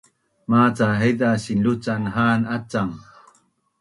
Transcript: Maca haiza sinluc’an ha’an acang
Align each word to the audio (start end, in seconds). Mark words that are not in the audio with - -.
Maca 0.49 0.87
haiza 1.01 1.29
sinluc’an 1.43 2.03
ha’an 2.13 2.41
acang 2.55 2.93